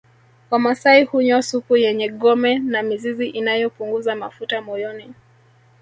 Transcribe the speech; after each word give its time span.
Wamasai 0.51 1.03
hunywa 1.03 1.41
supu 1.41 1.77
yenye 1.77 2.09
gome 2.09 2.59
na 2.59 2.83
mizizi 2.83 3.27
inayopunguza 3.27 4.15
mafuta 4.15 4.61
moyoni 4.61 5.13